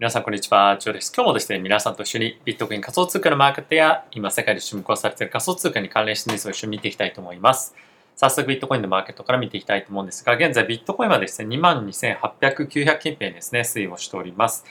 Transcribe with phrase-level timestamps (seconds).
[0.00, 1.12] 皆さんこんにちは、ジョーです。
[1.12, 7.74] 今日もですね、皆さんと一緒にビットコイン仮想通貨のマーケットや今世界で注目をされている仮想通貨に関連したニュースを一緒に見ていきたいと思います。
[8.14, 14.64] 早速ビットコインのマーケットから見ていきたいと思うんですが、現在ビットコインはですね、22,800、900近辺ですね、推移をしております。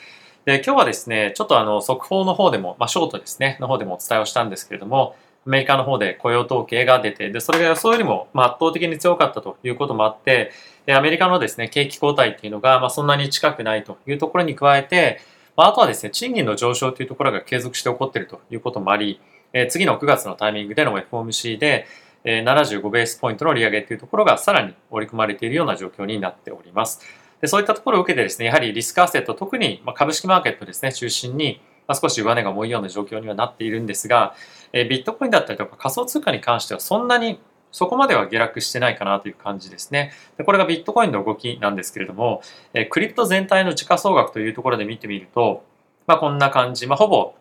[0.46, 10.52] で、今日はですね、ちょっとあの、速報の方でも、まあ、ショートですね、の方でもお伝えをしたんですけれども、アメリカの方で雇用統計が出て、で、それが予想よりも、ま圧倒的に強かったということもあって、
[10.88, 15.20] でアメリカのですね、景気後退っていうのが、まあ、そんなに近くないというところに加えて、
[15.58, 19.20] まあ、あとはですね、賃金の上昇というところが継続して起こっているということもあり、
[19.52, 21.88] えー、次の9月のタイミングでの FOMC で、
[22.24, 27.02] えー、75ベースポイントの利上げというところがさらに織り込まれているような状況になっております。
[27.42, 34.36] でそういったところを受けてですね、やはりリスクアセット、特に株式マーケットですね、中心に、まあ、少し上値が重いような状況にはなっているんですが、
[34.72, 37.40] えー、ビットコインだったりとか仮想通貨に関してはそんなに
[37.72, 40.12] そこまでは下落してないかなという感じですね。
[40.38, 42.42] でこれがビットコインの動きなんですけれども、
[42.74, 45.64] えクリプト全体の時価総額というところで見てみると、
[46.06, 47.36] まあ、こんな感じ、まあ、ほぼ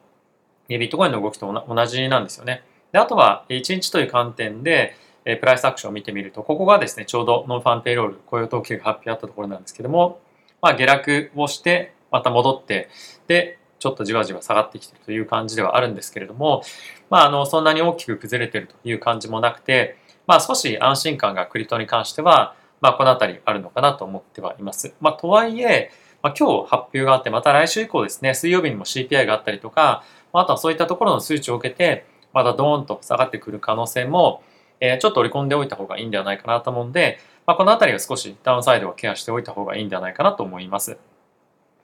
[0.69, 2.63] ビットコインの動きと同じなんですよね。
[2.93, 4.97] であとは1日という観点で
[5.27, 10.21] えプライスアクションを見てみると、ここがですね、ちょうどノンファンペイロール、雇用統計が発表あったところなんですけども、
[10.63, 12.89] まあ、下落をして、また戻って、
[13.27, 16.63] で、ちょっとじわじわ下がってきているという感じではあるんですけれども、
[17.11, 24.95] まあ、あの、そんなに大きく崩れているという感じもなくて、まあ、少し安心感がクリプトに関しては、まあ、このあたりあるのかなと思ってはいます。
[25.01, 25.91] まあ、とはいえ、
[26.23, 34.43] まあ、今日発表があって、また来週以降ですね、水曜日にも CPI があったりとか、あとはそういったところの数値を受けて、またドーンと下がってくる可能性も、
[34.81, 40.99] え、ちょっと織り込んでおいた方がいいんではないかなと思うんで、まあ、このあたりは少しダウンサイドをケアしておいた方がいいんではないかなと思います。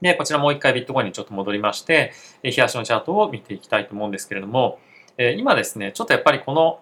[0.03, 2.13] で、こちらもう一回ビットコインにちょっと戻りまして、
[2.43, 4.81] 日足のチャートを見ていきたいと思うんですけれども、
[5.17, 6.81] え今ですね、ちょっとやっぱりこの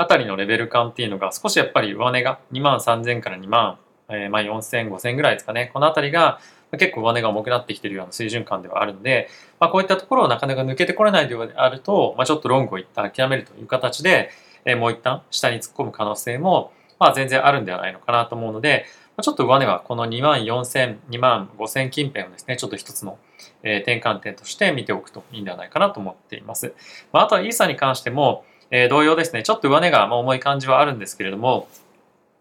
[0.00, 5.72] あたりのレベル感っていうのが少しやっぱり上値が2万3000から2万、えー、まあ4000、5000ぐらいですかね。
[5.74, 6.38] このあたりが
[6.78, 14.30] 結構上値が重くなってきているような水準感ではあるので、まあ、こういったところをなかなか抜けてこれないようであると、まあ、ちょっとロングを一旦諦めるという形で、
[14.64, 18.86] えー、もう一旦下に突っ込む可能性も、まあ、全然あるんではないのかなと思うので、
[19.16, 23.18] まあ、ちょっと上値はこの2万4000、2万5000近辺をですね、ちょっと一つの、
[23.62, 26.74] 転換点として見ておくといいんではないかなと思っています。
[27.12, 31.68] まあ、あとはイーサに関しても、えー、同様ですね、ちょっと上値が重い感じはあるんですけれども、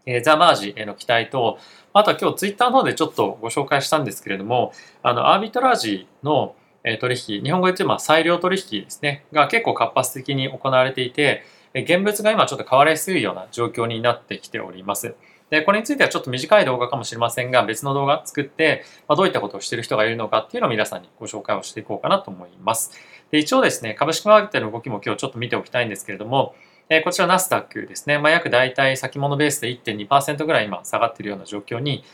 [0.06, 1.60] えー、ザ・マージへの期待と、
[1.94, 4.74] あとは今日ツイッターの方でちょっとご紹介したんですけれども、
[5.04, 6.56] あの、アービトラージの
[7.00, 11.44] 取引、日本語で言うと裁量取引ですね、が結構活発的に行われていて、
[11.74, 15.16] 現物が今ちょっと変わりやすいような状況になってきております。
[15.50, 22.92] で、これについてはちょっと短い動画かもしれませんが、別の動画作って、まあ、どういったことをしている人がいるのかっていうのを皆さんにご紹介をしていこうかなと思います。
[23.32, 26.56] で、一応ですね、株式マーケットの動きも今日ちょっと見ておきたいんですけれども、
[26.90, 32.06] えこちらナスダックですね、まあ、約大体先物ベースで1.2%ぐらい今下がっているような状況に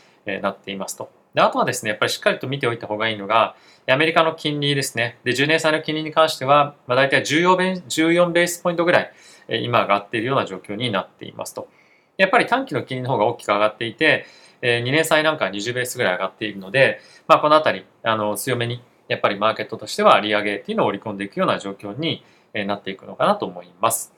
[0.42, 1.10] なっていますと。
[1.34, 3.56] であとはですね、やっぱりしっかりと見ておいた方がいいのが、
[3.88, 5.18] アメリカの金利ですね。
[5.24, 9.12] で、10年債の金利に関しては、まあ、大体14ベ14ベースポイントぐらい、
[9.48, 11.68] 今上がっているような状況になっていますと。
[12.16, 14.26] やっぱり短期の金利の方が大きく上がっていて、
[14.62, 24.12] 2年債なんかは20ベースぐらい上がっているので、まあ、このあたり、あの、強めに、やっぱりマーケットとしては利上げっていうのを織り込んでいくような状況になっていくのかなと思います。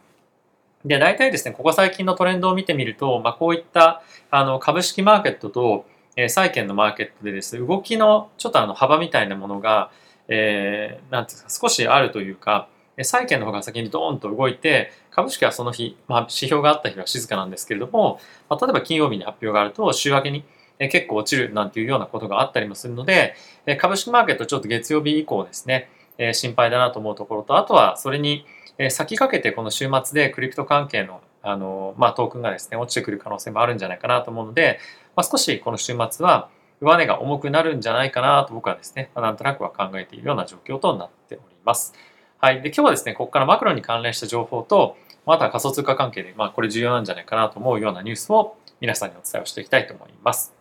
[0.84, 5.86] で、大体ですね、ここ最近のトレンドを見てみると、まあ、こういったあの株式マーケットと、
[6.16, 9.90] え、債券のマーケットでですね、動きのちょっとあの幅みたいなものが、
[10.28, 12.68] えー、なんていうか、少しあるというか、
[13.02, 20.44] 債券の方が先にドーンと動いて、株式はその日、まあ、指標があった日は静かなんですけれども、まあ、例えば金曜日に発表があると、週明けに
[20.78, 23.34] え結構落ちるなんていうようなことがあったりもするので、
[23.66, 25.88] え株式マーケットちょっと月曜日以降ですね、
[26.18, 28.46] え心配だなと思うところと、あとはそれに
[28.78, 34.80] え先駆けてこの週末でクリプト関係のあの、まあ、トークンがですね、落ちてくる可能性もあるんじゃないかなと思うので、
[35.14, 36.48] まあ、少しこの週末は
[36.80, 41.94] 上値が重くなるんじゃないかなと僕はですね、ま、なんとなくは考えているような状況となっております。
[42.38, 42.60] はい。
[42.62, 50.55] で、今日はですね、ここからマクロに関連した情報と、また仮想通貨関係で、まあ、これ重要なんじゃないかなと思うようなニュースを皆さんにお伝えをしていきたいと思います。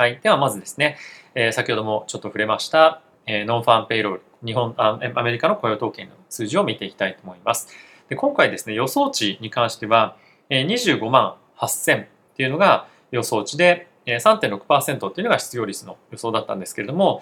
[0.00, 0.18] はい。
[0.22, 0.96] では、まずですね、
[1.34, 7.68] えー、先ほどもちょっと触れました、えー、 non-farm payroll、日本あ、アメリカの雇用統計の数字を見ていきたいと思います。
[8.08, 10.16] で今回ですね、予想値に関しては
[10.48, 17.20] え、25万8000っていうのが予想値で、3.6%っていうのが失業率の予想だったんですけれども、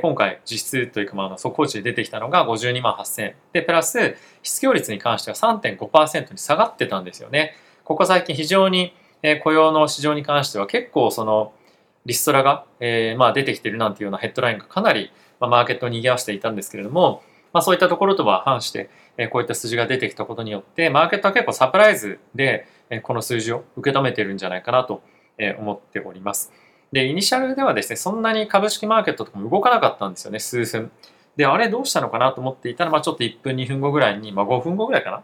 [0.00, 4.14] 今回実質というか、まあ、速報値で出てきたのが52万8000で、プラス
[4.44, 7.56] 失業率に関しては3.5%に下がってたんですよね。
[7.82, 8.94] ここ最近非常に
[9.42, 11.52] 雇用の市場に関しては結構その
[12.06, 25.02] リストラが、えー、まあ出てきてるなんていうようなヘッドラインがかなりまあ、マーケットを賑わしていたんですけれども、まあ、そういったところとは反して、えこういった数字が出てきたことによって、マーケットは結構サプライズで、えこの数字を受け止めてるんじゃないかなと
[25.36, 26.52] え思っております。
[26.92, 30.92] で、イニシャルではですね、そんなに株式マーケットとかも動かなかったんですよね、数分。
[31.36, 35.22] で、あれどうしたのかなと思っていたら、まあちょっと1分、2分後ぐらいに、まあ5分後ぐらいかな。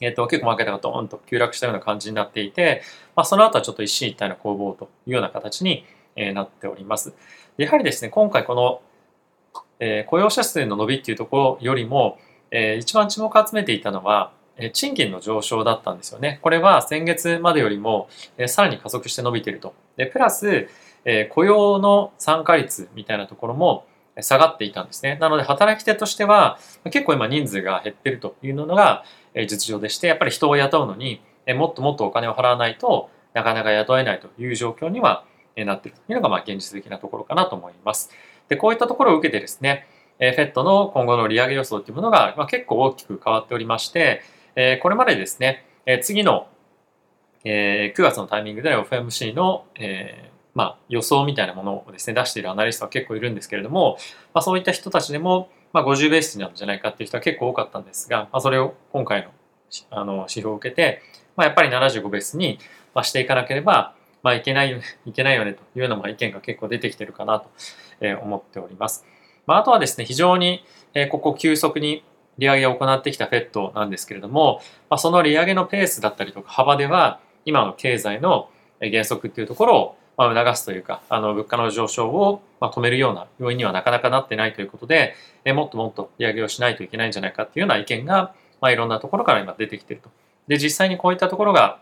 [0.00, 2.82] えっ、と、結構マーケットがドーンと急落したような感じになっていて、
[3.14, 5.84] まあその後はちょっと一進一退の攻防というような形に、
[6.16, 7.14] え、なっております。
[7.56, 8.82] やはりですね、今回この、
[9.78, 12.18] えー、雇用者数の伸びっていうところよりも、
[12.50, 16.38] えー、一番注目を集めていたのは、え賃金の上昇だったんですよね。
[16.42, 19.74] これは先月までよりも、えさらに加速して伸びていると。
[19.96, 20.68] で、プラス、
[21.06, 23.86] え雇用の参加率みたいなところも
[24.22, 25.18] 下がっていたんですね。
[25.20, 31.20] なので、働き手としては、結構今人数が減ってるというのが実情でして、やっぱり人を雇うのに、
[31.54, 35.24] もっともっとお金を払わないとなかなか雇えないという状況には
[35.56, 38.10] なっているというのが、まあ、現実的なところかなと思います。
[38.48, 39.86] で、こういったところを受けてですね、
[40.18, 44.22] FED の今後の利上げ予想というものが、結構大きく変わっておりまして、
[44.82, 45.64] これまでですね、
[46.02, 46.46] 次の、
[47.44, 49.64] 9月のタイミングでの FMC の、
[50.54, 53.98] まあ、予想みたいなものをですね、出しているアナリストは結構いるんですけれども、
[54.34, 59.30] まあ、そういった人たちでも、まあ、50ベースになるんじゃないかっていう人は結構多かったんですが、まあ、それを今回の
[59.90, 61.00] あの指標を受けて、
[61.36, 62.58] まあ、やっぱり75ベースに、
[63.02, 67.48] していかなければ、まあ、いけないよね、 いけないよねというような意見が結構出てきてるかなと
[68.22, 69.06] 思っております。
[69.46, 70.64] まあ、あとはですね、非常に
[71.10, 72.04] ここ急速に
[72.38, 78.48] 利上げを行ってきた FED なんですけれども、まあ、その利上げのペースだったりとか幅では、今の経済の
[78.80, 85.14] 減速っていうところをまあ促すというか、あの物価の上昇をま止めるような要因にはなかなかなってないということで、
[85.46, 90.10] えもっともっと利上げをしないといけないんじゃないかっていうような意見が、まあ、いろんなところから今出てきていると。
[90.46, 91.80] で、実際にこういったところが、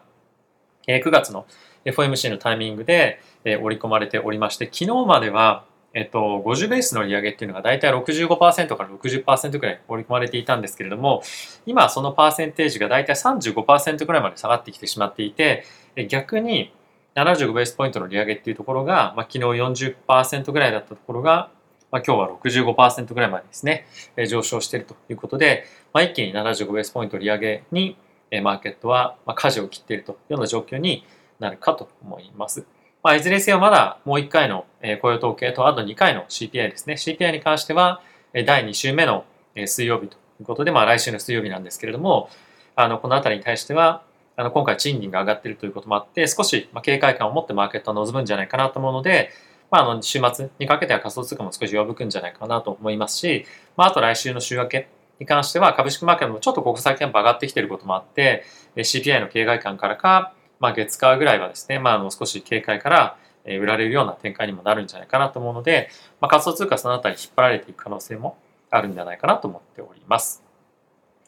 [0.86, 1.46] え9月の
[1.84, 11.22] FOMC のタイミングで、え織り込まれておりまして、昨日までは、えっと、50ベースの利上げっていうのが大体65%から60%くらい織り込まれていたんですけれども、
[11.66, 15.64] 今そのパーセンテージが大体35%くらいまで下がってきてしまっていて、
[16.08, 16.72] 逆に
[17.22, 21.50] 75ベースポイントの利上げっていうところが、まあ、昨日40%ぐらいだったところが、
[21.90, 23.86] まあ、今日は65%ぐらいまでですね、
[24.16, 27.96] え上昇しているということで、まあ、一気に75ベースポイント利上げに、
[28.30, 31.06] えマーケットは、まあ舵を切っているというような状況に
[31.40, 32.66] なるかと思います。
[33.02, 34.66] まあ、いずれにせよまだもう1回の
[35.00, 36.94] 雇用統計とあと2回の CPI ですね。
[36.94, 38.02] CPI に関しては
[38.34, 39.24] 第2週目の
[39.54, 42.28] 水曜日ということで、まあ来週の水曜日なんですけれども、
[42.76, 44.02] あの、このあたりに対しては、
[44.38, 49.30] あの、今回賃金が上がっているということもあって、少しま警戒感を持ってマーケットは望むんじゃないかなと思うので、
[49.68, 53.46] まあ、あの、週末にかけては仮想通貨も少し弱くんじゃないかなと思いますし、
[53.76, 54.88] まあ、あと来週の週明け
[55.18, 58.44] に関しては株式マーケットもちょっとここ最近上がってきていることもあって、
[58.76, 65.88] CPI の警戒感からか、まあ、月火ぐらいはですね、まあ、あの少し警戒から売られるような展開にもなるんじゃないかなと思うので、
[66.20, 68.38] まあ、仮想通貨そのあたり引っ張られていく可能性も
[68.70, 70.47] あるんじゃないかなと思っております。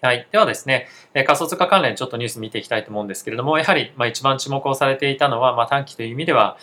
[0.02, 0.26] はい。
[0.32, 6.56] ではですね、仮想通貨関連ちょっとニュース見ていきたいと思うんですけれども、やはりまあ一番注目をされていたのは、まあ、短期という意味では、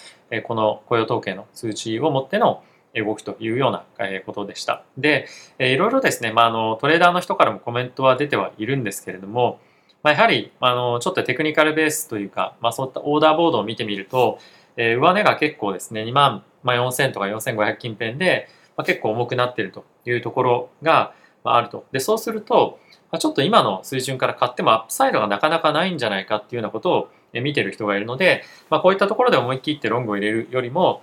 [0.46, 2.64] この雇用統計の数値をもっての
[2.96, 3.86] 動きというような
[4.26, 4.84] ことでした。
[4.98, 5.28] で、
[5.60, 9.60] いろいろですね、まあ、あのトレーダーの人からもコメントは出てはいるんですけれども、
[10.02, 14.40] まあ、やはりあのちょっとテクニカルベースというか、まあ、そういったオーダーボードを見てみると、
[14.78, 21.14] えー、上値が結構ですね、2万、まあ、4000とか4500近辺で、まあ、結構重くなっているというところが、
[21.44, 21.86] あ、ると。
[21.92, 22.80] で、そうすると、
[23.20, 31.02] ちょっと今の水準から買ってもアップサイドがなかなかないんじゃないかっていうようなことを見てる人がいるので、まあ、こういったところで思い切ってロングを入れるよりも、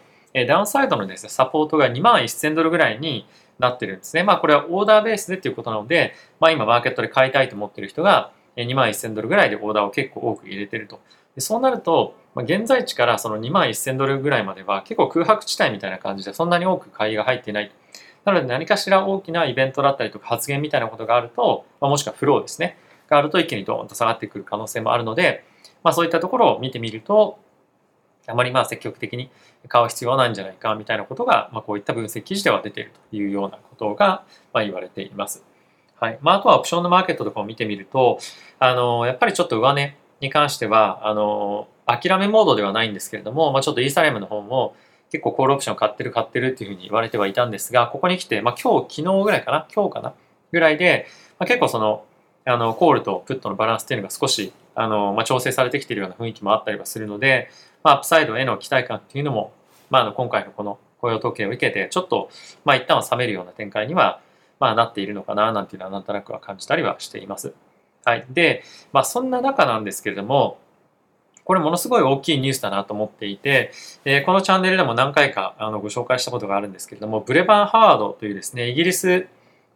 [0.48, 3.26] ダウンサイドのですね、サポートが2万1000ドルぐらいに
[3.58, 4.24] なってるんですね。
[4.24, 11.00] まあこれはオーダーベースでっていうことなので、まあ今マーケットで買いたいと思ってる人が、2万1000ドルぐらいでオーダーを結構多く入れてると。
[11.34, 17.72] でそうなると、まあ、現在地からその2万1000ドルぐらいまでは結構空白地帯みたいな感じでそんなに多く買いが入ってない。
[18.24, 22.78] なので何かしら大きなイベントだったりとか発言みたいなことがあると、まあ、もしくはフローですね、
[23.08, 25.44] があると一気にドーンと下がってくる可能性もあるので、
[25.82, 27.38] まあ、そういったところを見てみると、
[28.26, 29.30] あまりまあ積極的に
[29.68, 35.44] 買う必要はないんじゃないかみたいなことが、まあ、こういった分析記事では出ているというようなことがまあ言われています。
[36.00, 38.18] はいまあ、あとはオプションのマーケットとかを見てみると、
[38.58, 44.74] あのやっぱりちょっと上値に関しては、あの諦めモードではないんですけれども、まあ、ちょっとイーサレムの方も
[45.10, 50.14] 結構コールオプション買ってる買ってるっていうふうに言われてはいたんですが、ここに来て、まあ、今日、昨日ぐらいかな、今日かな、
[50.52, 51.06] ぐらいで、
[51.38, 52.04] まあ、結構その、
[52.46, 57.50] あの、コールとプットのバランスっていうのが少し、あの、まあ、調整されてきているような雰囲気もあったりはするので、
[57.82, 59.52] まあ、アップサイドへの期待感っていうのも、
[59.90, 62.30] まあ、あの、今回のこの雇用統計を受けて、ちょっと、
[62.64, 64.20] まあ、一旦は冷めるような展開には、
[64.58, 67.54] まあ、なっているのかな、なんていうのはなんとなくは感じたりはしています。
[68.04, 68.24] はい。
[68.30, 70.58] で、まあ、そんな中なんですけれども、
[71.44, 73.72] これものすごい大きいニュースだなと思っていて、
[74.04, 79.26] えー、このチャンネルでも何回かあのご紹介したことがあるんですけれども、ブレバン・ハワードというですね、イギリス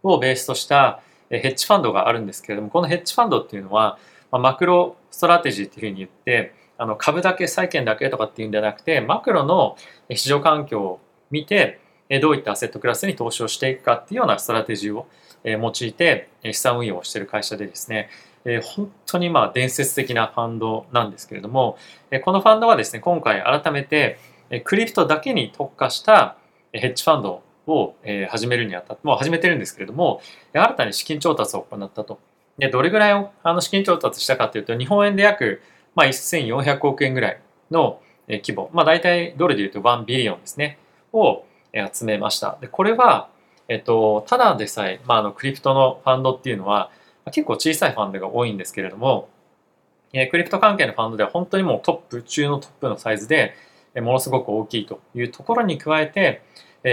[0.03, 3.99] をベースとしたヘッジファンドがあるんですけれども、このヘッジファンドっていうのは、
[4.31, 9.77] まあ、マクロストラテジーっていうふうに言って、あの株だけ債券だけとかっていうんではなくてマクロの
[10.09, 11.81] 市場環境を見て
[12.23, 15.07] どういったアセットクラスに投資をしていくかっていうようなストラテジーを
[15.45, 18.09] 用いて資産運用をしている会社でですね
[18.45, 21.77] 本当にまあ伝説的なファンドなんですけれども
[22.11, 24.19] えこのファンドはですね今回改めて
[24.51, 26.37] えクリプトだけに特化した
[26.73, 30.21] ヘッジファンドをえ始めるにあたってもう始めてるんですけれども
[30.53, 32.19] 新たに資金調達を行ったと
[32.59, 35.61] でどれぐらいをあの資金調達したかというと日本円で約
[35.95, 37.41] まあ1400億円ぐらい
[37.71, 40.79] の規模まあ大体ドルでいうと1ビリオンですね
[41.13, 42.59] を集めました。
[42.61, 43.29] でこれは、
[43.69, 46.91] えっと、ただでさえ、まあ、あのクリプトのファンドっていうのは
[47.31, 49.29] 結構小さいファンドが多いんですけれども、
[50.13, 53.55] えクリプト関係のファンドでは本当にもうトップ中のトップのサイズで
[53.97, 56.43] ものすごく大きいというところに加えて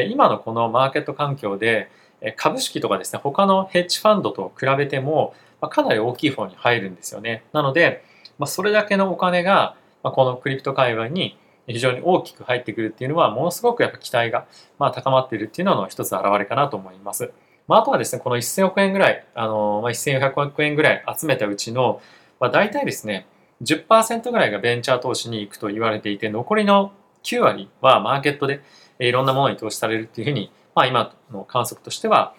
[0.10, 1.90] 今のこのマーケット環境で
[2.36, 5.34] 株式とかですね他のヘッジファンドと比べても
[5.70, 8.04] かなり大きい方に入るんですよねなので
[8.46, 11.38] それだけのお金がこのクリプト界隈に
[11.68, 14.46] 非常に大きく入ってくるっていうのはものすごくやっぱ期待が
[14.78, 17.32] ま高まっているっていうのの一つ表れかなと思います。
[17.68, 22.02] まあ、あとはですね、この1000億円ぐらい、あのまあ、1400億円ぐらい集めたうちの、
[22.40, 23.28] まあ、大体ですね、
[23.64, 26.92] 10%ぐらいがベンチャー投資に行くと言われていて、残りの
[27.24, 28.62] 9割はマーケットで
[29.00, 32.34] いろんなものに投資されるっていうふうに、まあ、今の観測としては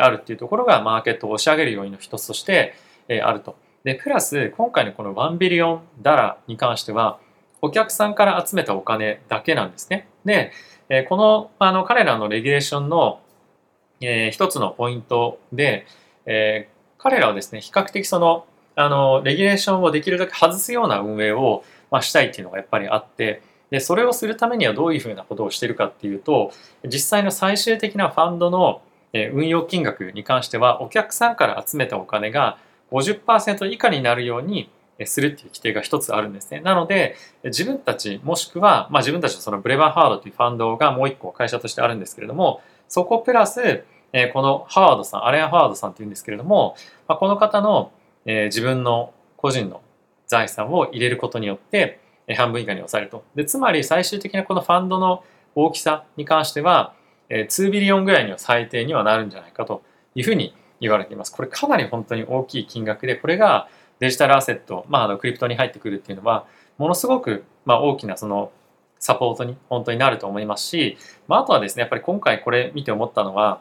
[0.00, 2.74] あるっていうところがマーケットを押し上げる要因の一つとして
[3.22, 3.56] あると。
[3.84, 7.20] で、プラス今回のこの1ビリオンダラに関しては、
[7.62, 10.08] お客さんから集めたお金だけなんですね。
[10.24, 10.52] で、
[11.08, 13.20] このあの彼らのレギュレーションの、
[14.00, 15.86] えー、一つのポイントで、
[16.26, 26.52] えー、彼らはですね、比較的その、あの、レギュレーションをできるだけ外すような運営を、まあ、したいっていうのがやっぱりあって、で、それをするためにはどういうふうなことをしているかっていうと、
[26.84, 32.58] 実際の最終的なファンドの運用金額に関しては、お客さんから集めたお金が
[32.92, 34.70] 50%以下になるように
[35.04, 36.60] するっていう規定が一つあるんですね。
[36.60, 46.76] なので、自分たちもしくは、まあ、自分たちのそのブレバーハードというファンドがもう一個会社としてあるんですけれども、そこプラス、えこのハワードさん、アレン・ハワードさんっていうんですけれども、
[47.08, 47.92] まあ、この方の、
[48.24, 49.82] え自分の個人の
[50.26, 53.24] 財産を入れることによって、え半分以下に抑えると。
[53.34, 55.22] で、つまり最終的なこのファンドの
[55.54, 56.94] 大きさに関しては、
[57.28, 59.82] え2ビリオンぐらいには最低にはなるんじゃないかと
[60.14, 61.32] いうふうに言われています。
[61.32, 66.46] これかなり本当に大きい金額で、これがデジタルアセット、まあ、あのクリプトに入ってくるっていうのは、
[66.78, 68.50] ものすごく、まあ、大きなその
[68.98, 70.98] サポートに本当になると思いますし、
[71.28, 73.60] まあ、あとはですね、やっぱり今回これ見て思ったのは、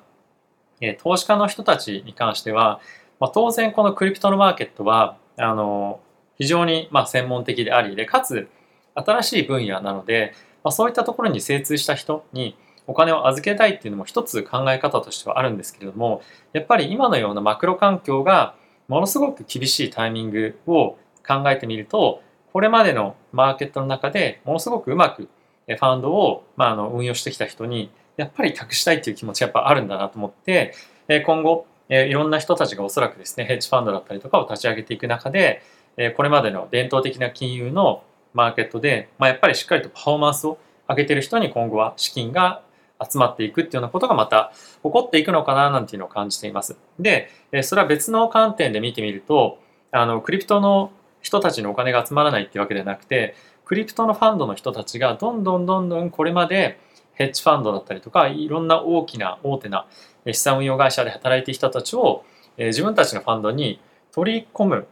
[0.81, 2.79] え、投資家の人たちに関しては、
[3.19, 5.99] まあ、当然このクリプトのマーケットは、あの、
[6.37, 8.49] 非常にま専門的であり、で、かつ
[8.93, 16.21] 新しい分野なので、まあ、そういったところに精通した人にお金を預けたいっていうのも一つ考え方としてはあるんですけれども、
[16.53, 18.55] やっぱり今のようなマクロ環境が
[18.87, 22.21] ものすごく厳しいタイミングを考えてみると、
[22.55, 25.27] これまでのマーケットの中でものすごくうまく
[25.67, 30.73] ファンドを、まあ、あの運用してきた人にやっぱり託したいっていう気持ちがやっぱあるんだなと思って
[31.25, 35.63] 今後いろんな人たちがおそらくですねヘッジファンドだったりとかを立ち上げていく中で
[36.15, 40.57] これまでの伝統的な金融のマーケットで、まあ、やっぱりしっかりとパフォーマンスを
[40.87, 42.61] 上げてる人に今後は資金が
[43.03, 46.77] 集まっていくっていうようなことがまた起こっていくのかななんていうのを感じています。
[47.01, 47.29] で、
[47.63, 49.59] それは別の観点で見てみると、
[49.91, 50.93] あの、クリプトの
[51.25, 56.79] 人たちのお金が集まらないってわけではなくて、クリプトのファンドの人たちがどんどんどんどんこれまで
[57.13, 59.87] ヘッジファンドだったりとか、いろんな大きな大手な
[60.27, 62.23] 資産運用会社で働いている人たちを
[62.57, 63.79] 自分たちのファンドに
[64.11, 64.87] 取り込む、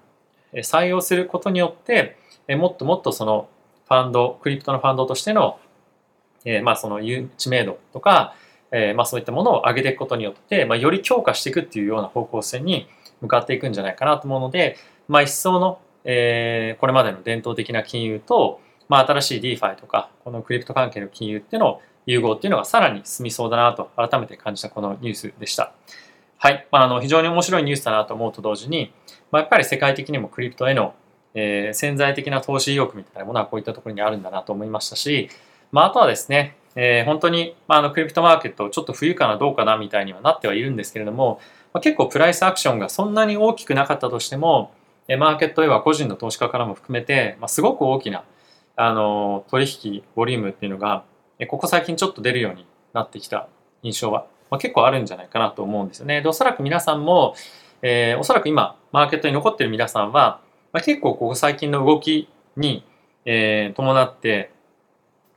[0.56, 2.18] 採用することによって、
[2.50, 3.48] もっともっとその
[3.88, 5.60] ファンド、クリプトのファンドとしての
[6.46, 7.00] え、まあその
[7.38, 8.36] 知名度とか、
[8.72, 12.88] え、まあそういったものを上げていくことによって、まあ、より強化していくっていうような方向性に
[13.22, 25.74] 向かっていくんじゃないかなと思うので、まあ、一層の、えー、これまでの伝統的な金融と、まあ、新しい DeFi とかこのクリプト関係の金融っていうのを融合っていうのがさらに進みそうだなと改めて感じたこのニュースでした。
[26.38, 26.68] はい。
[26.72, 28.92] まあ、あの非常に面白いニュースだなと思うと同時に、
[29.32, 30.94] まあ、やっぱり世界的にもクリプトへの、
[31.34, 35.30] えー、潜在的な投資意欲みたいなものはこういったところにあるんだなと思いましたし、
[35.72, 41.40] まあ、あとはですね、えー、本当に、まあ、あのクリプトマーケットちょっと冬かなどうかなみたいにはなってはいるんですけれども、
[41.72, 44.72] まあ、結構プライスアクションがそんなに大きくなかったとしても、
[45.08, 48.24] マーケットへは個人の投資家からも含めて、まあ、すごく大きな
[48.76, 51.04] あの取引ボリュームっていうのが、
[51.48, 53.48] ここ最近ちょっと出るようになってきた
[53.82, 56.22] 印象は、まあ、結構あるんじゃないかなと思うんですよね。
[56.22, 57.36] でおそらく皆さんも、
[57.82, 60.40] えー、おそらく今マーケットに残ってる皆さんは、
[60.72, 62.86] まあ、結構ここ最近の動きに、
[63.26, 64.52] えー、伴って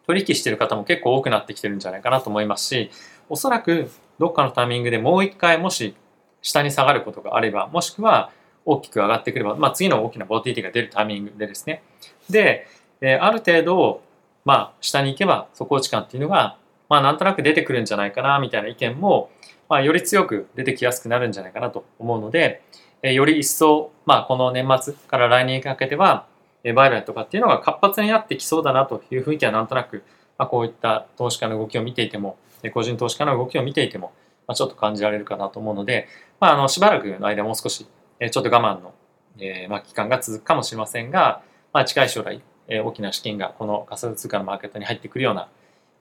[0.07, 2.91] 取引してる方も結構多くなってきてるんじゃないかなと思いますし、
[3.29, 5.97] おそらくどっかのタイミングでもう一回もし
[6.41, 8.31] 下に下がることがあれば、もしくは
[8.67, 11.83] 大きく上がってくれば、まあ、次の大きなボティティが出るタイミングでですね。
[12.29, 12.67] で、
[13.01, 14.03] えー、ある程度、
[14.45, 16.59] まあ、下に行けば底落ち感っていうのが、
[16.89, 19.31] まあ、なんとなく出てくるんじゃないかな、みたいな意見も、
[19.69, 22.63] まあ、より強く出てきやすくなるんじゃないかなと思うので、
[23.03, 26.27] えー、より一層、まあ、この年末から来年にかけては、
[26.65, 30.03] えー、売買とかっていうのが活発になってきそうだなという雰囲気はなんとなく、
[30.39, 32.37] まあ、こういった投資家の動きを見ていても、
[32.73, 34.13] 個人投資家の動きを見ていても、
[34.47, 36.09] まあ、ちょっと感じられるかなと思うので、
[36.41, 37.87] まあ、あのしばらくの間もう少し、
[38.21, 38.95] え、ちょっと我慢の、
[39.39, 41.43] えまあ、期間が続くかもしれませんが、
[41.73, 45.49] まあ、近い将来、え、大きな資金がこの仮想通貨のマーケットに入ってくるような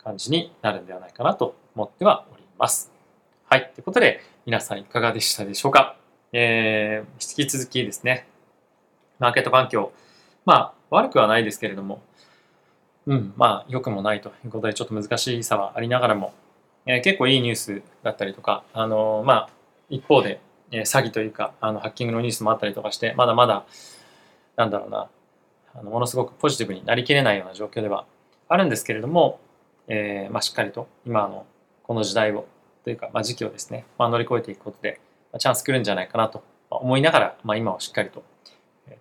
[0.03, 2.91] 感じになるんではないかなと思ってはおります。
[3.48, 3.72] はい。
[3.75, 5.98] ということで、皆さんいかがでしたでしょうか？
[6.31, 8.27] えー、引き続きですね、
[9.19, 9.91] マーケット環境、
[10.45, 12.01] まあ、悪くはないですけれども、
[13.05, 16.34] うん、まあ、良くもないということで、ちょっと難しさはありながらも、
[16.86, 19.50] えー、結構いいニュースだったりとか、あのー、まあ、
[19.89, 20.39] 一方で、
[20.75, 23.65] え、詐欺というか、あの、ハッキングのニュースもあったりとかして、まだまだ、
[24.55, 25.10] なんだろうな、
[25.74, 28.05] あのものすごくポジティブになりきれないような状況では
[28.48, 29.39] あるんですけれども、
[29.88, 31.46] えー、まあ、しっかりと今の
[31.84, 32.48] この時代を
[32.84, 35.00] というか、まあ、時期をですね、まあ、乗り越えていくことで、
[35.34, 38.24] ま、チャンス来るんじゃないかなと思いながら、ま、今をしっかりと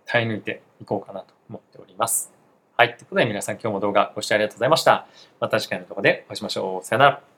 [0.05, 2.33] 耐え抜いていこうかなと思っております。
[2.77, 2.89] はい。
[2.89, 5.07] ということで皆さん今日も動画ご視聴ありがとうございました。
[5.39, 6.85] また次回の動画でお会いしましょう。
[6.85, 7.34] さよなら。